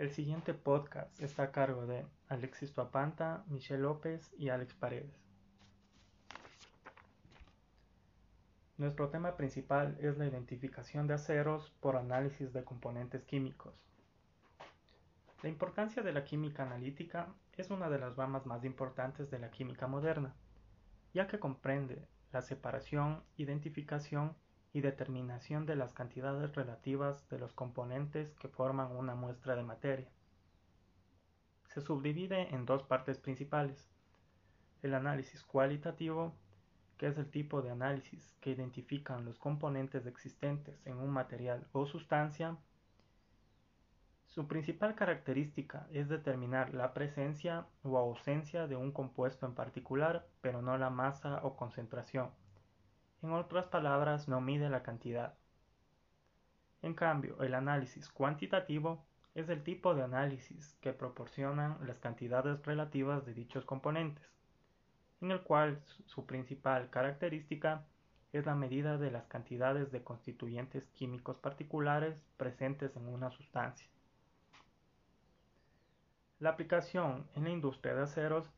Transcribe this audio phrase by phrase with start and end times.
[0.00, 5.20] El siguiente podcast está a cargo de Alexis Tuapanta, Michelle López y Alex Paredes.
[8.78, 13.74] Nuestro tema principal es la identificación de aceros por análisis de componentes químicos.
[15.42, 19.50] La importancia de la química analítica es una de las ramas más importantes de la
[19.50, 20.34] química moderna,
[21.12, 24.34] ya que comprende la separación, identificación
[24.72, 30.08] y determinación de las cantidades relativas de los componentes que forman una muestra de materia.
[31.68, 33.90] Se subdivide en dos partes principales,
[34.82, 36.34] el análisis cualitativo,
[36.96, 41.86] que es el tipo de análisis que identifican los componentes existentes en un material o
[41.86, 42.56] sustancia,
[44.30, 50.62] su principal característica es determinar la presencia o ausencia de un compuesto en particular, pero
[50.62, 52.30] no la masa o concentración.
[53.22, 55.34] En otras palabras, no mide la cantidad.
[56.82, 63.24] En cambio, el análisis cuantitativo es el tipo de análisis que proporcionan las cantidades relativas
[63.26, 64.24] de dichos componentes,
[65.20, 67.84] en el cual su principal característica
[68.32, 73.88] es la medida de las cantidades de constituyentes químicos particulares presentes en una sustancia.
[76.38, 78.48] La aplicación en la industria de aceros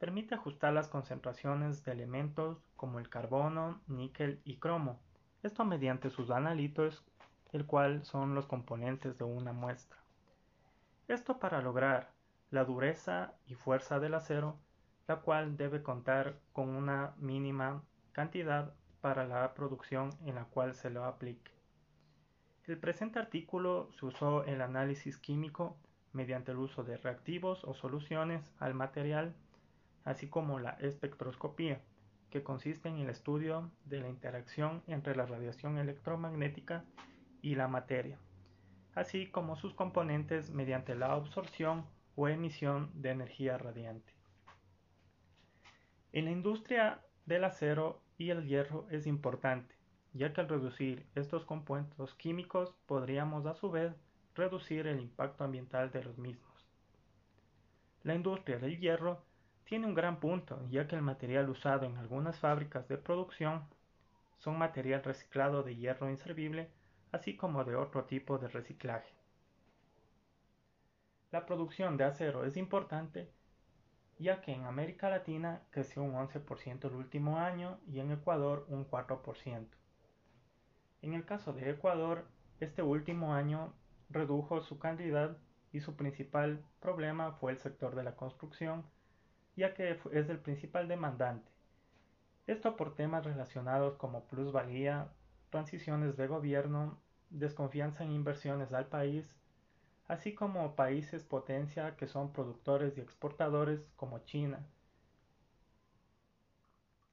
[0.00, 4.98] permite ajustar las concentraciones de elementos como el carbono, níquel y cromo,
[5.42, 7.04] esto mediante sus analitos,
[7.52, 9.98] el cual son los componentes de una muestra.
[11.06, 12.12] Esto para lograr
[12.50, 14.56] la dureza y fuerza del acero,
[15.06, 20.88] la cual debe contar con una mínima cantidad para la producción en la cual se
[20.88, 21.52] lo aplique.
[22.64, 25.76] El presente artículo se usó el análisis químico
[26.12, 29.34] mediante el uso de reactivos o soluciones al material,
[30.04, 31.80] así como la espectroscopía,
[32.30, 36.84] que consiste en el estudio de la interacción entre la radiación electromagnética
[37.42, 38.18] y la materia,
[38.94, 44.12] así como sus componentes mediante la absorción o emisión de energía radiante.
[46.12, 49.74] En la industria del acero y el hierro es importante,
[50.12, 53.94] ya que al reducir estos compuestos químicos podríamos a su vez
[54.34, 56.50] reducir el impacto ambiental de los mismos.
[58.02, 59.24] La industria del hierro
[59.70, 63.62] tiene un gran punto, ya que el material usado en algunas fábricas de producción
[64.38, 66.68] son material reciclado de hierro inservible,
[67.12, 69.14] así como de otro tipo de reciclaje.
[71.30, 73.30] La producción de acero es importante,
[74.18, 78.90] ya que en América Latina creció un 11% el último año y en Ecuador un
[78.90, 79.68] 4%.
[81.02, 82.26] En el caso de Ecuador,
[82.58, 83.72] este último año
[84.08, 85.36] redujo su cantidad
[85.70, 88.84] y su principal problema fue el sector de la construcción,
[89.56, 91.50] ya que es el principal demandante.
[92.46, 95.08] Esto por temas relacionados como plusvalía,
[95.50, 96.98] transiciones de gobierno,
[97.30, 99.36] desconfianza en inversiones al país,
[100.08, 104.66] así como países potencia que son productores y exportadores como China.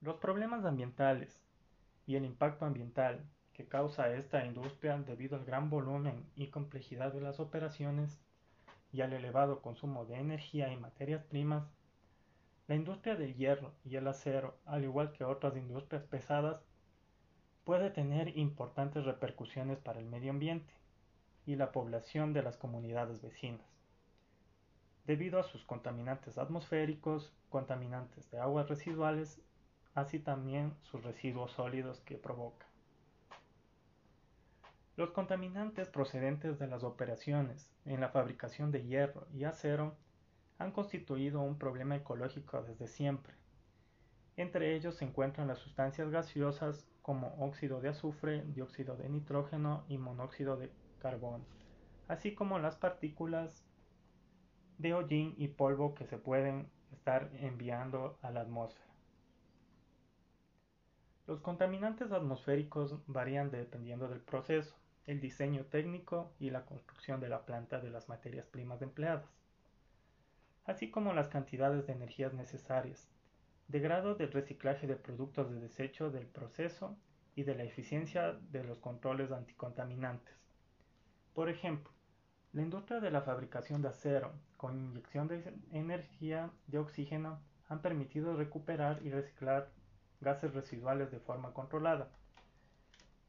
[0.00, 1.42] Los problemas ambientales
[2.06, 3.24] y el impacto ambiental
[3.54, 8.20] que causa esta industria debido al gran volumen y complejidad de las operaciones
[8.92, 11.64] y al elevado consumo de energía y materias primas,
[12.66, 16.62] la industria del hierro y el acero, al igual que otras industrias pesadas,
[17.64, 20.72] puede tener importantes repercusiones para el medio ambiente
[21.46, 23.66] y la población de las comunidades vecinas,
[25.06, 29.40] debido a sus contaminantes atmosféricos, contaminantes de aguas residuales,
[29.94, 32.66] así también sus residuos sólidos que provoca.
[34.96, 39.96] Los contaminantes procedentes de las operaciones en la fabricación de hierro y acero
[40.58, 43.34] han constituido un problema ecológico desde siempre.
[44.36, 49.98] Entre ellos se encuentran las sustancias gaseosas como óxido de azufre, dióxido de nitrógeno y
[49.98, 51.44] monóxido de carbono,
[52.08, 53.64] así como las partículas
[54.78, 58.92] de hollín y polvo que se pueden estar enviando a la atmósfera.
[61.26, 64.76] Los contaminantes atmosféricos varían dependiendo del proceso
[65.06, 69.30] el diseño técnico y la construcción de la planta de las materias primas empleadas,
[70.64, 73.08] así como las cantidades de energías necesarias,
[73.68, 76.96] de grado del reciclaje de productos de desecho del proceso
[77.34, 80.34] y de la eficiencia de los controles anticontaminantes.
[81.34, 81.92] Por ejemplo,
[82.52, 88.36] la industria de la fabricación de acero con inyección de energía de oxígeno han permitido
[88.36, 89.70] recuperar y reciclar
[90.20, 92.10] gases residuales de forma controlada,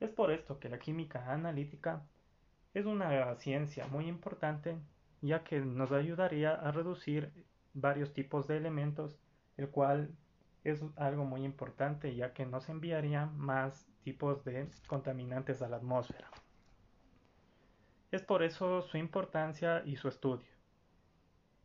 [0.00, 2.02] es por esto que la química analítica
[2.74, 4.76] es una ciencia muy importante
[5.24, 7.32] ya que nos ayudaría a reducir
[7.72, 9.18] varios tipos de elementos,
[9.56, 10.14] el cual
[10.64, 16.30] es algo muy importante ya que nos enviaría más tipos de contaminantes a la atmósfera.
[18.10, 20.53] Es por eso su importancia y su estudio.